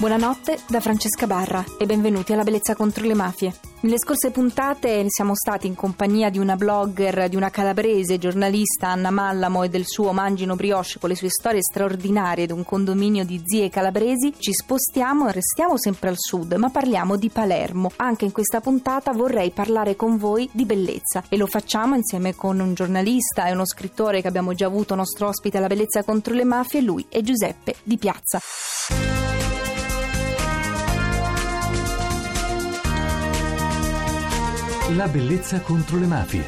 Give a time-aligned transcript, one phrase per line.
[0.00, 3.52] Buonanotte da Francesca Barra e benvenuti alla Bellezza contro le mafie.
[3.80, 9.10] Nelle scorse puntate siamo stati in compagnia di una blogger, di una calabrese, giornalista Anna
[9.10, 13.42] Mallamo e del suo Mangino Brioche con le sue storie straordinarie di un condominio di
[13.44, 14.32] zie calabresi.
[14.38, 17.92] Ci spostiamo e restiamo sempre al sud, ma parliamo di Palermo.
[17.96, 22.58] Anche in questa puntata vorrei parlare con voi di bellezza e lo facciamo insieme con
[22.58, 26.44] un giornalista e uno scrittore che abbiamo già avuto nostro ospite alla Bellezza contro le
[26.44, 28.40] mafie, lui è Giuseppe Di Piazza.
[34.96, 36.44] La bellezza contro le mafie.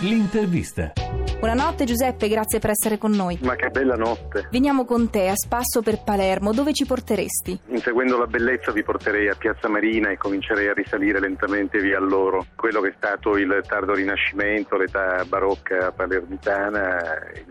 [0.00, 0.92] L'intervista.
[1.38, 3.38] Buonanotte Giuseppe, grazie per essere con noi.
[3.42, 4.48] Ma che bella notte.
[4.50, 7.60] Veniamo con te a spasso per Palermo, dove ci porteresti?
[7.68, 12.46] Inseguendo la bellezza vi porterei a Piazza Marina e comincerei a risalire lentamente via loro.
[12.56, 17.00] Quello che è stato il tardo rinascimento, l'età barocca palermitana,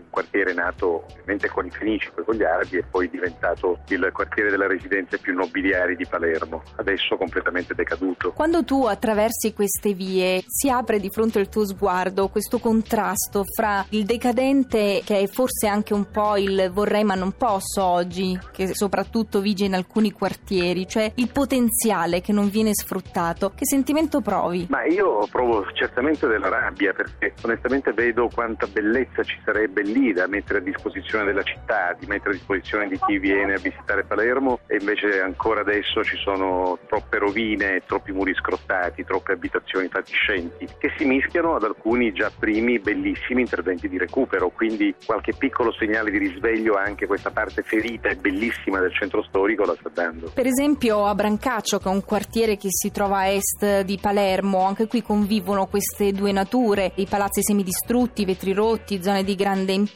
[0.08, 4.10] un quartiere nato ovviamente con i Fenici, poi con gli Arabi e poi diventato il
[4.12, 8.32] quartiere delle residenze più nobiliari di Palermo, adesso completamente decaduto.
[8.32, 13.84] Quando tu attraversi queste vie si apre di fronte al tuo sguardo questo contrasto fra
[13.90, 18.74] il decadente che è forse anche un po' il vorrei ma non posso oggi, che
[18.74, 23.52] soprattutto vige in alcuni quartieri, cioè il potenziale che non viene sfruttato.
[23.54, 24.66] Che sentimento provi?
[24.70, 30.26] Ma io provo certamente della rabbia perché onestamente vedo quanta bellezza ci sarebbe lì da
[30.26, 34.60] mettere a disposizione della città, di mettere a disposizione di chi viene a visitare Palermo
[34.66, 40.92] e invece ancora adesso ci sono troppe rovine, troppi muri scrottati, troppe abitazioni fatiscenti che
[40.96, 46.18] si mischiano ad alcuni già primi bellissimi interventi di recupero, quindi qualche piccolo segnale di
[46.18, 50.30] risveglio anche questa parte ferita e bellissima del centro storico la sta dando.
[50.32, 54.64] Per esempio a Brancaccio, che è un quartiere che si trova a est di Palermo,
[54.64, 59.86] anche qui convivono queste due nature, i palazzi semidistrutti, vetri rotti, zone di grande impatto,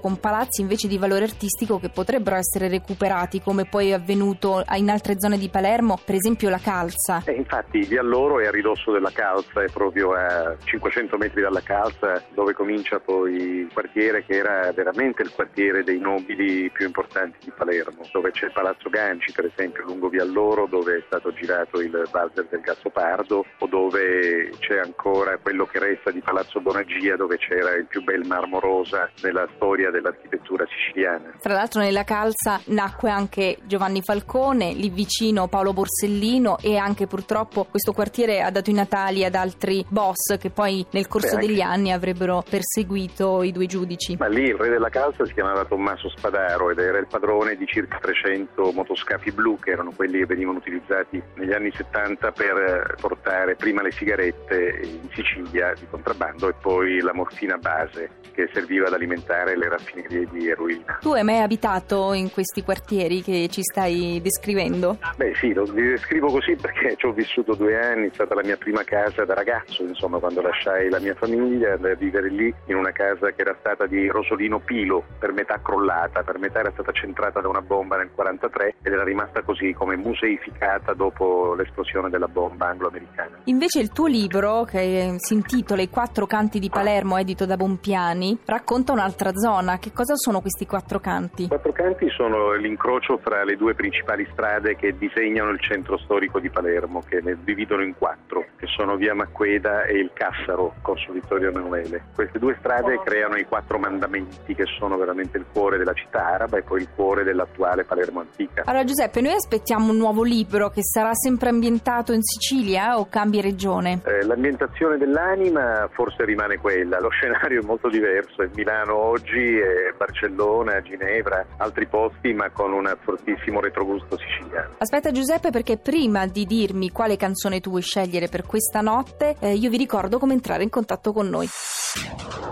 [0.00, 4.88] con palazzi invece di valore artistico che potrebbero essere recuperati, come poi è avvenuto in
[4.88, 7.22] altre zone di Palermo, per esempio la Calza.
[7.26, 11.60] Eh, infatti via loro è a ridosso della Calza, è proprio a 500 metri dalla
[11.60, 17.38] Calza dove comincia poi il quartiere che era veramente il quartiere dei nobili più importanti
[17.44, 21.32] di Palermo, dove c'è il Palazzo Ganci, per esempio, lungo via Loro, dove è stato
[21.32, 27.16] girato il valzer del Gattopardo, o dove c'è ancora quello che resta di Palazzo Bonagia,
[27.16, 31.34] dove c'era il più bel marmo rosa nella storia dell'architettura siciliana.
[31.40, 37.64] Tra l'altro nella Calza nacque anche Giovanni Falcone, lì vicino Paolo Borsellino e anche purtroppo
[37.64, 41.60] questo quartiere ha dato i natali ad altri boss che poi nel corso Beh, degli
[41.60, 44.16] anni avrebbero perseguito i due giudici?
[44.18, 47.66] Ma lì il re della calza si chiamava Tommaso Spadaro ed era il padrone di
[47.66, 53.54] circa 300 motoscafi blu che erano quelli che venivano utilizzati negli anni 70 per portare
[53.56, 58.94] prima le sigarette in Sicilia di contrabbando e poi la morfina base che serviva ad
[58.94, 60.98] alimentare le raffinerie di eroina.
[61.00, 64.98] Tu hai mai abitato in questi quartieri che ci stai descrivendo?
[65.16, 68.56] Beh sì, lo descrivo così perché ci ho vissuto due anni, è stata la mia
[68.56, 72.76] prima casa da ragazzo, insomma quando lasciai la mia famiglia, andai a vivere lì in
[72.76, 76.92] una casa che era stata di Rosolino Pilo, per metà crollata, per metà era stata
[76.92, 82.28] centrata da una bomba nel 1943 ed era rimasta così come museificata dopo l'esplosione della
[82.28, 83.38] bomba anglo-americana.
[83.44, 88.38] Invece il tuo libro, che si intitola I quattro canti di Palermo, edito da Bompiani,
[88.44, 89.78] racconta un'altra zona.
[89.78, 91.44] Che cosa sono questi quattro canti?
[91.44, 96.40] I quattro canti sono l'incrocio fra le due principali strade che disegnano il centro storico
[96.40, 101.12] di Palermo, che ne dividono in quattro, che sono via Macqueda e il Cassaro, Corso
[101.12, 102.04] Vittorio Emanuele.
[102.14, 106.26] Queste due strade strade creano i quattro mandamenti che sono veramente il cuore della città
[106.26, 108.62] araba e poi il cuore dell'attuale Palermo antica.
[108.64, 113.40] Allora Giuseppe, noi aspettiamo un nuovo libro che sarà sempre ambientato in Sicilia o cambia
[113.40, 114.00] regione?
[114.04, 119.94] Eh, l'ambientazione dell'anima forse rimane quella, lo scenario è molto diverso, è Milano oggi, è
[119.96, 124.74] Barcellona, Ginevra, altri posti ma con un fortissimo retrogusto siciliano.
[124.78, 129.54] Aspetta Giuseppe perché prima di dirmi quale canzone tu vuoi scegliere per questa notte, eh,
[129.54, 131.48] io vi ricordo come entrare in contatto con noi.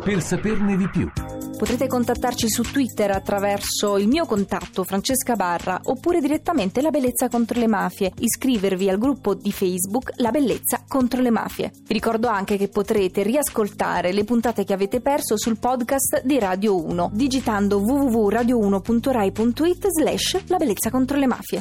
[0.04, 1.37] Per saperne di più.
[1.58, 7.58] Potrete contattarci su Twitter attraverso il mio contatto Francesca Barra oppure direttamente La Bellezza contro
[7.58, 11.72] le Mafie, iscrivervi al gruppo di Facebook La Bellezza contro le Mafie.
[11.84, 16.80] Vi ricordo anche che potrete riascoltare le puntate che avete perso sul podcast di Radio
[16.80, 21.60] 1 digitando www.radio1.rai.it slash La Bellezza contro le Mafie.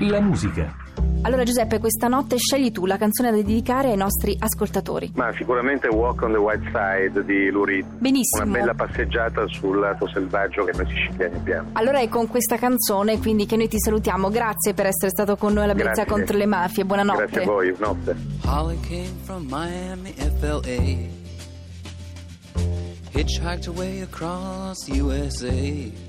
[0.00, 0.74] La musica
[1.22, 5.12] Allora Giuseppe, questa notte scegli tu la canzone da dedicare ai nostri ascoltatori.
[5.14, 7.84] Ma sicuramente Walk on the White Side di Lurid.
[7.98, 8.44] Benissimo.
[8.44, 11.68] Una bella passeggiata sul lato selvaggio che noi siciliani abbiamo.
[11.72, 14.30] Allora è con questa canzone quindi che noi ti salutiamo.
[14.30, 16.12] Grazie per essere stato con noi alla Bellezza Grazie.
[16.12, 16.84] contro le mafie.
[16.84, 17.24] Buonanotte.
[17.26, 18.16] Grazie a voi, notte.
[18.46, 21.18] Holly came from Miami, FLA.
[23.12, 26.08] Hitchhiked her way across USA.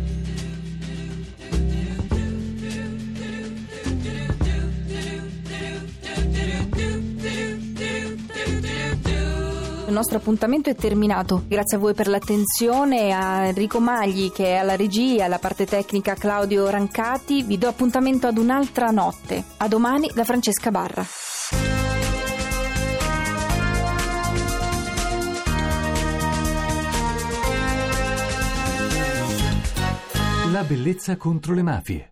[9.91, 11.43] Il nostro appuntamento è terminato.
[11.45, 16.13] Grazie a voi per l'attenzione, a Enrico Magli che è alla regia, alla parte tecnica
[16.13, 17.43] Claudio Rancati.
[17.43, 19.43] Vi do appuntamento ad un'altra notte.
[19.57, 21.05] A domani da Francesca Barra.
[30.53, 32.11] La bellezza contro le mafie.